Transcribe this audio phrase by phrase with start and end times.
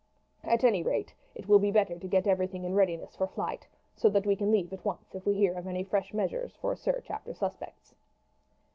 [0.43, 4.09] At any rate it will be better to get everything in readiness for flight, so
[4.09, 6.75] that we can leave at once if we hear of any fresh measures for a
[6.75, 7.93] search after suspects."